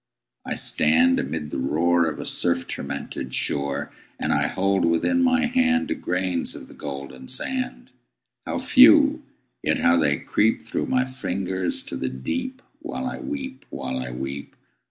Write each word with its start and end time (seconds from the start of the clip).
I 0.47 0.55
stand 0.55 1.19
amid 1.19 1.51
the 1.51 1.59
roar 1.59 2.09
Of 2.09 2.17
a 2.17 2.25
surf 2.25 2.65
tormented 2.67 3.35
shore, 3.35 3.91
And 4.19 4.33
I 4.33 4.47
hold 4.47 4.83
within 4.83 5.21
my 5.21 5.45
hand 5.45 5.95
Grains 6.01 6.55
of 6.55 6.67
the 6.67 6.73
golden 6.73 7.27
sand 7.27 7.91
How 8.47 8.57
few! 8.57 9.21
yet 9.61 9.77
how 9.77 9.97
they 9.97 10.17
creep 10.17 10.63
Through 10.63 10.87
my 10.87 11.05
fingers 11.05 11.83
to 11.83 11.95
the 11.95 12.09
deep 12.09 12.63
While 12.79 13.05
I 13.05 13.19
weep 13.19 13.63
while 13.69 13.99
I 13.99 14.09
weep! 14.09 14.55